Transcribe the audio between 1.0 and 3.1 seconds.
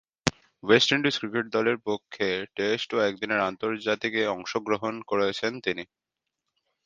cricket দলের পক্ষে test ও